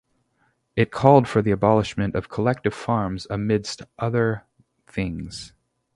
It 0.75 0.89
called 0.89 1.27
for 1.27 1.43
the 1.43 1.51
abolishment 1.51 2.15
of 2.15 2.27
collective 2.27 2.73
farms, 2.73 3.27
amidst 3.29 3.83
other 3.99 4.45
things. 4.87 5.53